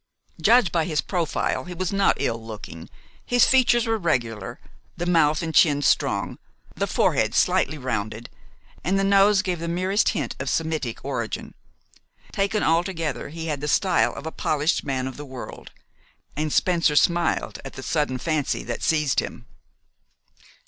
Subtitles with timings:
[0.41, 2.89] Judged by his profile, he was not ill looking.
[3.23, 4.59] His features were regular,
[4.97, 6.39] the mouth and chin strong,
[6.73, 8.27] the forehead slightly rounded,
[8.83, 11.53] and the nose gave the merest hint of Semitic origin.
[12.31, 15.69] Taken altogether, he had the style of a polished man of the world,
[16.35, 19.45] and Spencer smiled at the sudden fancy that seized him.